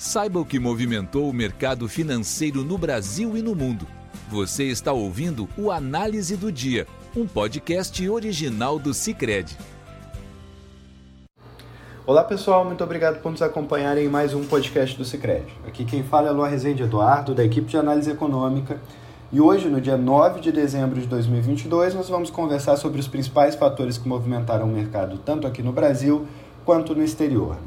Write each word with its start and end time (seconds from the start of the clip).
Saiba 0.00 0.40
o 0.40 0.46
que 0.46 0.58
movimentou 0.58 1.28
o 1.28 1.32
mercado 1.32 1.86
financeiro 1.86 2.64
no 2.64 2.78
Brasil 2.78 3.36
e 3.36 3.42
no 3.42 3.54
mundo. 3.54 3.86
Você 4.30 4.64
está 4.64 4.94
ouvindo 4.94 5.46
o 5.58 5.70
Análise 5.70 6.38
do 6.38 6.50
Dia, 6.50 6.86
um 7.14 7.26
podcast 7.26 8.08
original 8.08 8.78
do 8.78 8.94
Cicred. 8.94 9.54
Olá 12.06 12.24
pessoal, 12.24 12.64
muito 12.64 12.82
obrigado 12.82 13.20
por 13.20 13.30
nos 13.30 13.42
acompanharem 13.42 14.06
em 14.06 14.08
mais 14.08 14.32
um 14.32 14.42
podcast 14.42 14.96
do 14.96 15.04
Cicred. 15.04 15.44
Aqui 15.68 15.84
quem 15.84 16.02
fala 16.02 16.28
é 16.28 16.30
Lua 16.30 16.48
Rezende 16.48 16.82
Eduardo, 16.82 17.34
da 17.34 17.44
equipe 17.44 17.68
de 17.68 17.76
análise 17.76 18.10
econômica. 18.10 18.80
E 19.30 19.38
hoje, 19.38 19.68
no 19.68 19.82
dia 19.82 19.98
9 19.98 20.40
de 20.40 20.50
dezembro 20.50 20.98
de 20.98 21.06
2022, 21.08 21.94
nós 21.94 22.08
vamos 22.08 22.30
conversar 22.30 22.78
sobre 22.78 23.00
os 23.00 23.06
principais 23.06 23.54
fatores 23.54 23.98
que 23.98 24.08
movimentaram 24.08 24.64
o 24.64 24.72
mercado 24.72 25.18
tanto 25.18 25.46
aqui 25.46 25.62
no 25.62 25.72
Brasil 25.72 26.26
quanto 26.64 26.94
no 26.94 27.04
exterior. 27.04 27.58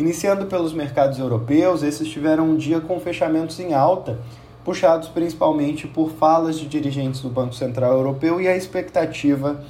Iniciando 0.00 0.46
pelos 0.46 0.72
mercados 0.72 1.18
europeus, 1.18 1.82
esses 1.82 2.08
tiveram 2.08 2.48
um 2.48 2.56
dia 2.56 2.80
com 2.80 2.98
fechamentos 2.98 3.60
em 3.60 3.74
alta, 3.74 4.18
puxados 4.64 5.08
principalmente 5.08 5.86
por 5.86 6.12
falas 6.12 6.58
de 6.58 6.66
dirigentes 6.66 7.20
do 7.20 7.28
Banco 7.28 7.54
Central 7.54 7.92
Europeu 7.92 8.40
e 8.40 8.48
a 8.48 8.56
expectativa 8.56 9.60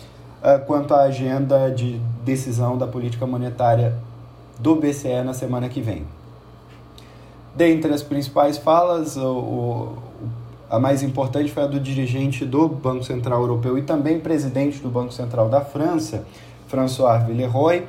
uh, 0.41 0.65
quanto 0.67 0.95
à 0.95 1.01
agenda 1.01 1.69
de 1.69 2.01
decisão 2.25 2.79
da 2.79 2.87
política 2.87 3.27
monetária 3.27 3.97
do 4.57 4.77
BCE 4.77 5.21
na 5.25 5.35
semana 5.35 5.69
que 5.69 5.81
vem. 5.81 6.05
Dentre 7.53 7.93
as 7.93 8.05
principais 8.05 8.57
falas, 8.57 9.17
o, 9.17 9.27
o, 9.27 9.99
a 10.71 10.79
mais 10.79 11.03
importante 11.03 11.51
foi 11.51 11.65
a 11.65 11.67
do 11.67 11.81
dirigente 11.81 12.45
do 12.45 12.69
Banco 12.69 13.03
Central 13.03 13.41
Europeu 13.41 13.77
e 13.77 13.83
também 13.83 14.21
presidente 14.21 14.79
do 14.79 14.91
Banco 14.91 15.13
Central 15.13 15.49
da 15.49 15.61
França, 15.61 16.25
François 16.69 17.19
Villeroy, 17.27 17.85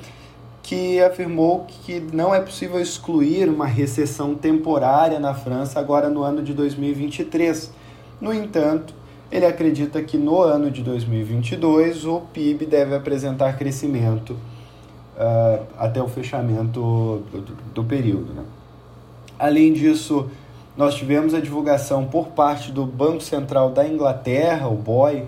que 0.63 1.01
afirmou 1.01 1.65
que 1.65 1.99
não 1.99 2.33
é 2.33 2.39
possível 2.39 2.79
excluir 2.79 3.49
uma 3.49 3.65
recessão 3.65 4.35
temporária 4.35 5.19
na 5.19 5.33
França 5.33 5.79
agora 5.79 6.09
no 6.09 6.21
ano 6.23 6.43
de 6.43 6.53
2023. 6.53 7.71
No 8.19 8.33
entanto, 8.33 8.93
ele 9.31 9.45
acredita 9.45 10.01
que 10.03 10.17
no 10.17 10.41
ano 10.41 10.69
de 10.69 10.83
2022 10.83 12.05
o 12.05 12.21
PIB 12.33 12.65
deve 12.65 12.93
apresentar 12.93 13.57
crescimento 13.57 14.31
uh, 14.31 15.65
até 15.77 16.01
o 16.01 16.07
fechamento 16.07 17.21
do, 17.31 17.39
do, 17.39 17.55
do 17.73 17.83
período. 17.83 18.33
Né? 18.33 18.43
Além 19.39 19.73
disso, 19.73 20.29
nós 20.77 20.95
tivemos 20.95 21.33
a 21.33 21.39
divulgação 21.39 22.05
por 22.05 22.27
parte 22.27 22.71
do 22.71 22.85
Banco 22.85 23.21
Central 23.21 23.71
da 23.71 23.87
Inglaterra, 23.87 24.67
o 24.67 24.75
BOE, 24.75 25.23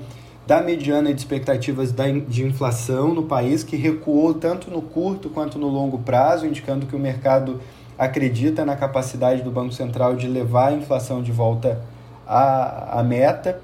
da 0.46 0.62
mediana 0.62 1.14
de 1.14 1.20
expectativas 1.20 1.94
de 2.28 2.44
inflação 2.44 3.14
no 3.14 3.24
país, 3.24 3.64
que 3.64 3.78
recuou 3.78 4.34
tanto 4.34 4.70
no 4.70 4.82
curto 4.82 5.30
quanto 5.30 5.58
no 5.58 5.68
longo 5.68 6.00
prazo, 6.00 6.46
indicando 6.46 6.86
que 6.86 6.96
o 6.96 7.00
mercado 7.00 7.62
acredita 7.98 8.66
na 8.66 8.76
capacidade 8.76 9.42
do 9.42 9.52
Banco 9.52 9.74
Central 9.74 10.16
de 10.16 10.28
levar 10.28 10.70
a 10.70 10.74
inflação 10.74 11.22
de 11.22 11.32
volta 11.32 11.82
à, 12.28 13.00
à 13.00 13.04
meta. 13.04 13.62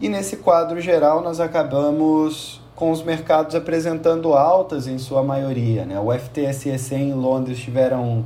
E 0.00 0.08
nesse 0.08 0.38
quadro 0.38 0.80
geral, 0.80 1.22
nós 1.22 1.38
acabamos 1.38 2.60
com 2.74 2.90
os 2.90 3.02
mercados 3.02 3.54
apresentando 3.54 4.34
altas 4.34 4.86
em 4.86 4.98
sua 4.98 5.22
maioria. 5.22 5.84
Né? 5.84 5.98
O 5.98 6.12
FTSE 6.12 6.76
100 6.78 7.10
em 7.10 7.12
Londres 7.12 7.58
tiveram, 7.58 8.24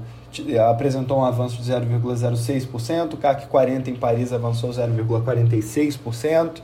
apresentou 0.69 1.19
um 1.19 1.25
avanço 1.25 1.61
de 1.63 1.73
0,06%, 1.73 3.15
o 3.15 3.17
CAC 3.17 3.47
40 3.47 3.91
em 3.91 3.97
Paris 3.97 4.33
avançou 4.33 4.71
0,46%. 4.71 6.61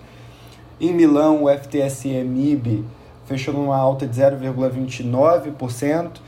Em 0.81 0.93
Milão, 0.93 1.45
o 1.45 1.49
FTSE 1.49 2.23
MIB 2.23 2.85
fechou 3.27 3.53
numa 3.53 3.77
alta 3.77 4.07
de 4.07 4.21
0,29%. 4.21 6.21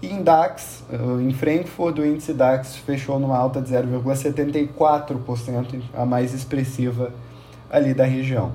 E 0.00 0.06
em 0.08 0.22
DAX, 0.22 0.82
eh, 0.90 0.96
em 1.22 1.30
Frankfurt, 1.32 1.98
o 1.98 2.04
índice 2.04 2.32
DAX 2.32 2.76
fechou 2.76 3.18
numa 3.18 3.36
alta 3.36 3.60
de 3.60 3.70
0,74%, 3.70 5.82
a 5.94 6.06
mais 6.06 6.32
expressiva 6.34 7.12
ali 7.70 7.94
da 7.94 8.04
região. 8.04 8.52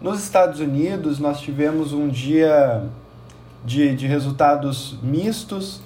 Nos 0.00 0.22
Estados 0.22 0.60
Unidos, 0.60 1.18
nós 1.18 1.40
tivemos 1.40 1.92
um 1.92 2.08
dia 2.08 2.84
de, 3.64 3.94
de 3.94 4.06
resultados 4.06 4.96
mistos 5.02 5.82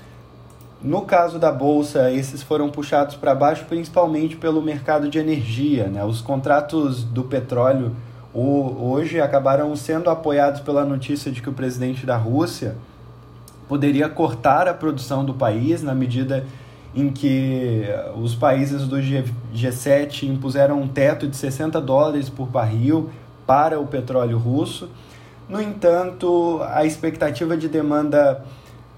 no 0.83 1.03
caso 1.03 1.39
da 1.39 1.51
bolsa, 1.51 2.11
esses 2.13 2.43
foram 2.43 2.69
puxados 2.69 3.17
para 3.17 3.35
baixo 3.35 3.65
principalmente 3.65 4.37
pelo 4.37 4.61
mercado 4.61 5.09
de 5.09 5.19
energia. 5.19 5.87
Né? 5.87 6.05
Os 6.05 6.21
contratos 6.21 7.03
do 7.03 7.25
petróleo 7.25 7.93
hoje 8.35 9.19
acabaram 9.19 9.75
sendo 9.75 10.11
apoiados 10.11 10.61
pela 10.61 10.85
notícia 10.85 11.33
de 11.33 11.41
que 11.41 11.49
o 11.49 11.55
presidente 11.55 12.05
da 12.05 12.17
Rússia 12.17 12.77
poderia 13.67 14.09
cortar 14.09 14.69
a 14.69 14.75
produção 14.75 15.25
do 15.25 15.33
país 15.33 15.83
na 15.83 15.95
medida 15.95 16.45
em 16.95 17.11
que 17.11 17.85
os 18.15 18.35
países 18.35 18.87
do 18.87 19.01
G, 19.01 19.25
G7 19.55 20.25
impuseram 20.25 20.81
um 20.81 20.89
teto 20.89 21.27
de 21.27 21.37
60 21.37 21.81
dólares 21.81 22.29
por 22.29 22.47
barril 22.47 23.11
para 23.47 23.79
o 23.81 23.87
petróleo 23.87 24.39
russo. 24.39 24.89
No 25.49 25.61
entanto, 25.61 26.61
a 26.71 26.85
expectativa 26.85 27.57
de 27.57 27.69
demanda 27.69 28.45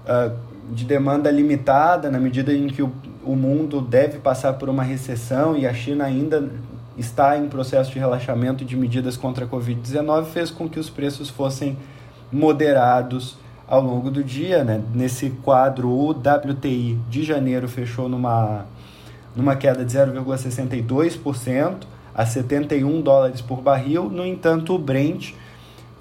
uh, 0.05 0.35
de 0.71 0.85
demanda 0.85 1.29
limitada, 1.31 2.09
na 2.09 2.19
medida 2.19 2.53
em 2.53 2.67
que 2.67 2.81
o, 2.81 2.91
o 3.23 3.35
mundo 3.35 3.81
deve 3.81 4.19
passar 4.19 4.53
por 4.53 4.69
uma 4.69 4.83
recessão 4.83 5.57
e 5.57 5.65
a 5.65 5.73
China 5.73 6.05
ainda 6.05 6.49
está 6.97 7.37
em 7.37 7.47
processo 7.47 7.91
de 7.91 7.99
relaxamento 7.99 8.65
de 8.65 8.75
medidas 8.75 9.15
contra 9.15 9.45
a 9.45 9.47
Covid-19, 9.47 10.25
fez 10.25 10.51
com 10.51 10.67
que 10.67 10.79
os 10.79 10.89
preços 10.89 11.29
fossem 11.29 11.77
moderados 12.31 13.37
ao 13.67 13.81
longo 13.81 14.11
do 14.11 14.23
dia. 14.23 14.63
Né? 14.63 14.81
Nesse 14.93 15.29
quadro, 15.29 15.89
o 15.89 16.11
WTI 16.11 16.99
de 17.09 17.23
janeiro 17.23 17.67
fechou 17.69 18.09
numa, 18.09 18.65
numa 19.35 19.55
queda 19.55 19.85
de 19.85 19.97
0,62% 19.97 21.75
a 22.13 22.25
71 22.25 23.01
dólares 23.01 23.39
por 23.39 23.61
barril. 23.61 24.09
No 24.09 24.25
entanto, 24.25 24.75
o 24.75 24.77
Brent 24.79 25.33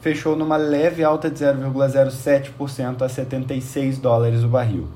fechou 0.08 0.34
numa 0.34 0.56
leve 0.56 1.04
alta 1.04 1.28
de 1.28 1.38
0,07% 1.38 3.02
a 3.02 3.08
76 3.10 3.98
dólares 3.98 4.42
o 4.42 4.48
barril. 4.48 4.88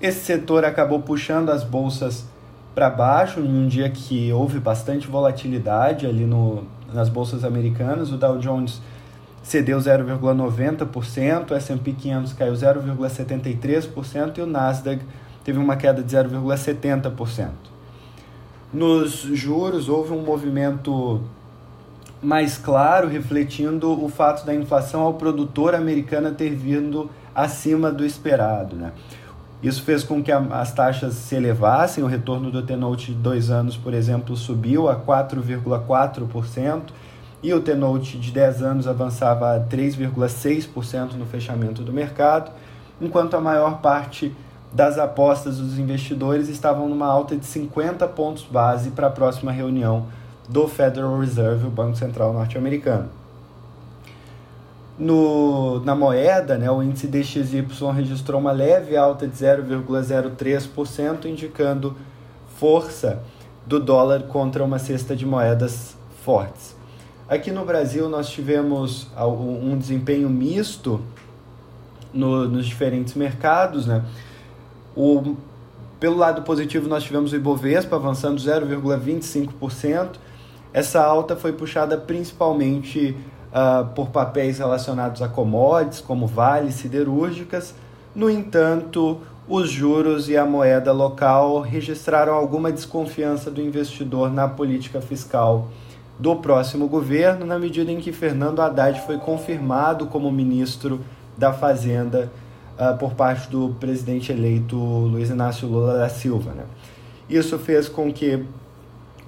Esse 0.00 0.20
setor 0.20 0.64
acabou 0.64 1.02
puxando 1.02 1.50
as 1.50 1.62
bolsas 1.62 2.24
para 2.74 2.88
baixo 2.88 3.40
em 3.40 3.64
um 3.64 3.68
dia 3.68 3.90
que 3.90 4.32
houve 4.32 4.58
bastante 4.58 5.06
volatilidade 5.06 6.06
ali 6.06 6.24
no, 6.24 6.64
nas 6.90 7.10
bolsas 7.10 7.44
americanas. 7.44 8.10
O 8.12 8.16
Dow 8.16 8.38
Jones 8.38 8.80
cedeu 9.42 9.76
0,90%, 9.76 11.50
o 11.50 11.54
S&P 11.54 11.92
500 11.92 12.32
caiu 12.32 12.54
0,73% 12.54 14.38
e 14.38 14.40
o 14.40 14.46
Nasdaq 14.46 15.04
teve 15.44 15.58
uma 15.58 15.76
queda 15.76 16.02
de 16.02 16.16
0,70%. 16.16 17.50
Nos 18.72 19.10
juros 19.20 19.90
houve 19.90 20.14
um 20.14 20.22
movimento 20.22 21.20
mais 22.24 22.56
claro, 22.56 23.06
refletindo 23.06 24.02
o 24.02 24.08
fato 24.08 24.46
da 24.46 24.54
inflação 24.54 25.02
ao 25.02 25.14
produtor 25.14 25.74
americana 25.74 26.30
ter 26.30 26.54
vindo 26.54 27.10
acima 27.34 27.92
do 27.92 28.04
esperado. 28.04 28.74
Né? 28.74 28.92
Isso 29.62 29.82
fez 29.82 30.02
com 30.02 30.22
que 30.22 30.32
as 30.32 30.72
taxas 30.72 31.14
se 31.14 31.34
elevassem, 31.34 32.02
o 32.02 32.06
retorno 32.06 32.50
do 32.50 32.62
T-Note 32.62 33.12
de 33.12 33.18
dois 33.18 33.50
anos, 33.50 33.76
por 33.76 33.92
exemplo, 33.92 34.36
subiu 34.36 34.88
a 34.88 34.96
4,4%, 34.96 36.82
e 37.42 37.52
o 37.52 37.60
T-Note 37.60 38.16
de 38.16 38.30
10 38.30 38.62
anos 38.62 38.88
avançava 38.88 39.54
a 39.54 39.60
3,6% 39.60 41.12
no 41.12 41.26
fechamento 41.26 41.82
do 41.82 41.92
mercado, 41.92 42.50
enquanto 42.98 43.36
a 43.36 43.40
maior 43.40 43.82
parte 43.82 44.34
das 44.72 44.98
apostas 44.98 45.58
dos 45.58 45.78
investidores 45.78 46.48
estavam 46.48 46.88
numa 46.88 47.06
alta 47.06 47.36
de 47.36 47.44
50 47.44 48.08
pontos 48.08 48.44
base 48.44 48.90
para 48.90 49.08
a 49.08 49.10
próxima 49.10 49.52
reunião 49.52 50.06
do 50.48 50.68
Federal 50.68 51.18
Reserve, 51.18 51.66
o 51.66 51.70
Banco 51.70 51.96
Central 51.96 52.32
norte-americano. 52.32 53.08
No, 54.98 55.80
na 55.80 55.94
moeda, 55.94 56.56
né, 56.56 56.70
o 56.70 56.82
índice 56.82 57.08
DXY 57.08 57.66
registrou 57.94 58.40
uma 58.40 58.52
leve 58.52 58.96
alta 58.96 59.26
de 59.26 59.34
0,03%, 59.34 61.24
indicando 61.24 61.96
força 62.56 63.20
do 63.66 63.80
dólar 63.80 64.24
contra 64.24 64.62
uma 64.62 64.78
cesta 64.78 65.16
de 65.16 65.26
moedas 65.26 65.96
fortes. 66.22 66.76
Aqui 67.28 67.50
no 67.50 67.64
Brasil, 67.64 68.08
nós 68.08 68.28
tivemos 68.28 69.08
um 69.18 69.76
desempenho 69.76 70.28
misto 70.28 71.00
no, 72.12 72.46
nos 72.48 72.66
diferentes 72.66 73.14
mercados. 73.14 73.86
Né? 73.86 74.04
O, 74.94 75.34
pelo 75.98 76.16
lado 76.16 76.42
positivo, 76.42 76.88
nós 76.88 77.02
tivemos 77.02 77.32
o 77.32 77.36
Ibovespa 77.36 77.96
avançando 77.96 78.38
0,25%, 78.38 80.10
essa 80.74 81.00
alta 81.00 81.36
foi 81.36 81.52
puxada 81.52 81.96
principalmente 81.96 83.16
uh, 83.52 83.86
por 83.94 84.08
papéis 84.08 84.58
relacionados 84.58 85.22
a 85.22 85.28
commodities, 85.28 86.00
como 86.00 86.26
vales 86.26 86.74
siderúrgicas. 86.74 87.72
No 88.12 88.28
entanto, 88.28 89.20
os 89.48 89.70
juros 89.70 90.28
e 90.28 90.36
a 90.36 90.44
moeda 90.44 90.90
local 90.90 91.60
registraram 91.60 92.34
alguma 92.34 92.72
desconfiança 92.72 93.52
do 93.52 93.62
investidor 93.62 94.32
na 94.32 94.48
política 94.48 95.00
fiscal 95.00 95.68
do 96.18 96.34
próximo 96.36 96.88
governo, 96.88 97.46
na 97.46 97.56
medida 97.56 97.92
em 97.92 97.98
que 97.98 98.10
Fernando 98.10 98.60
Haddad 98.60 99.00
foi 99.02 99.18
confirmado 99.18 100.06
como 100.06 100.30
ministro 100.32 101.00
da 101.38 101.52
Fazenda 101.52 102.32
uh, 102.76 102.98
por 102.98 103.14
parte 103.14 103.48
do 103.48 103.76
presidente 103.78 104.32
eleito 104.32 104.76
Luiz 104.76 105.30
Inácio 105.30 105.68
Lula 105.68 105.98
da 105.98 106.08
Silva. 106.08 106.50
Né? 106.50 106.64
Isso 107.30 107.58
fez 107.60 107.88
com 107.88 108.12
que 108.12 108.44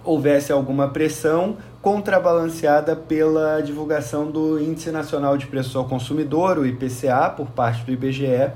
houvesse 0.07 0.51
alguma 0.53 0.89
pressão 0.89 1.59
contrabalanceada 1.83 2.97
pela 2.97 3.61
divulgação 3.61 4.31
do 4.31 4.59
Índice 4.61 4.91
Nacional 4.91 5.37
de 5.37 5.47
Preços 5.47 5.77
ao 5.77 5.85
Consumidor, 5.85 6.59
o 6.59 6.67
IPCA, 6.67 7.29
por 7.37 7.49
parte 7.49 7.85
do 7.85 7.93
IBGE, 7.93 8.51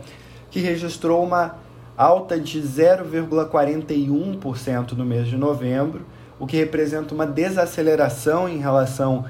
que 0.50 0.60
registrou 0.60 1.22
uma 1.22 1.56
alta 1.96 2.40
de 2.40 2.62
0,41% 2.62 4.92
no 4.92 5.04
mês 5.04 5.28
de 5.28 5.36
novembro, 5.36 6.06
o 6.38 6.46
que 6.46 6.56
representa 6.56 7.14
uma 7.14 7.26
desaceleração 7.26 8.48
em 8.48 8.56
relação 8.58 9.26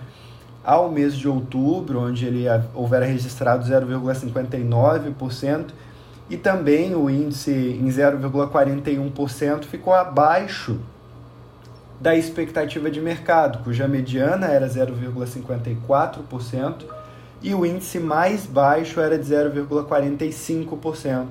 ao 0.62 0.90
mês 0.90 1.17
de 1.17 1.26
outubro, 1.26 2.00
onde 2.00 2.26
ele 2.26 2.44
houvera 2.75 3.06
registrado 3.06 3.67
0,59%, 3.67 5.70
e 6.28 6.37
também 6.37 6.94
o 6.94 7.08
índice 7.11 7.50
em 7.50 7.88
0,41% 7.88 9.64
ficou 9.64 9.94
abaixo 9.94 10.78
da 12.00 12.17
expectativa 12.17 12.91
de 12.91 13.00
mercado, 13.00 13.62
cuja 13.62 13.87
mediana 13.87 14.47
era 14.47 14.67
0,54% 14.67 16.87
e 17.43 17.55
o 17.55 17.67
índice 17.67 18.00
mais 18.00 18.47
baixo 18.47 19.00
era 19.00 19.19
de 19.19 19.25
0,45%. 19.25 21.26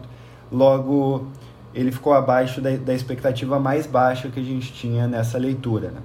Logo, 0.51 1.27
ele 1.74 1.92
ficou 1.92 2.13
abaixo 2.13 2.62
da, 2.62 2.75
da, 2.75 2.94
expectativa 2.94 3.60
mais 3.60 3.88
baixa 3.88 4.30
que 4.30 4.39
a 4.39 4.44
gente 4.44 4.74
tinha 4.74 5.07
nessa 5.07 5.38
leitura. 5.38 5.89
Né? 5.89 6.01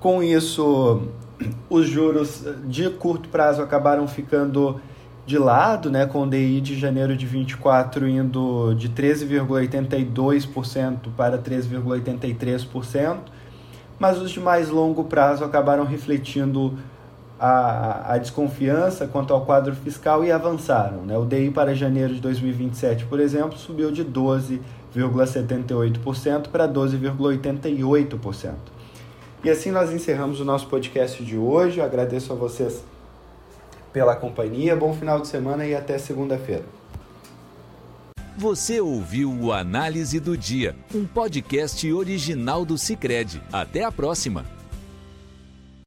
Com 0.00 0.22
isso, 0.22 1.02
os 1.68 1.86
juros 1.86 2.44
de 2.66 2.88
curto 2.90 3.28
prazo 3.28 3.62
acabaram 3.62 4.06
ficando 4.06 4.80
de 5.26 5.36
lado, 5.38 5.90
né, 5.90 6.06
com 6.06 6.22
o 6.22 6.26
DI 6.28 6.60
de 6.60 6.78
janeiro 6.78 7.16
de 7.16 7.26
24 7.26 8.06
indo 8.06 8.74
de 8.74 8.90
13,82% 8.90 10.98
para 11.16 11.38
13,83%, 11.38 13.16
mas 13.98 14.20
os 14.20 14.30
de 14.30 14.38
mais 14.40 14.68
longo 14.68 15.04
prazo 15.04 15.42
acabaram 15.44 15.84
refletindo 15.84 16.74
a, 17.40 18.12
a 18.14 18.18
desconfiança 18.18 19.06
quanto 19.06 19.32
ao 19.32 19.46
quadro 19.46 19.74
fiscal 19.74 20.22
e 20.24 20.32
avançaram. 20.32 21.00
Né? 21.02 21.16
O 21.16 21.24
DI 21.24 21.50
para 21.50 21.74
janeiro 21.74 22.12
de 22.14 22.20
2027, 22.20 23.06
por 23.06 23.18
exemplo, 23.18 23.56
subiu 23.56 23.90
de 23.90 24.04
12,78% 24.04 26.48
para 26.48 26.68
12,88%. 26.68 28.52
E 29.42 29.48
assim 29.50 29.70
nós 29.70 29.90
encerramos 29.92 30.38
o 30.40 30.44
nosso 30.44 30.66
podcast 30.68 31.22
de 31.22 31.38
hoje. 31.38 31.78
Eu 31.78 31.84
agradeço 31.84 32.32
a 32.32 32.36
vocês 32.36 32.82
pela 33.94 34.16
companhia. 34.16 34.74
Bom 34.76 34.92
final 34.92 35.20
de 35.20 35.28
semana 35.28 35.64
e 35.64 35.74
até 35.74 35.96
segunda-feira. 35.96 36.64
Você 38.36 38.80
ouviu 38.80 39.32
o 39.32 39.52
Análise 39.52 40.18
do 40.18 40.36
Dia, 40.36 40.74
um 40.92 41.06
podcast 41.06 41.90
original 41.92 42.64
do 42.64 42.76
Cicred. 42.76 43.40
Até 43.52 43.84
a 43.84 43.92
próxima. 43.92 44.44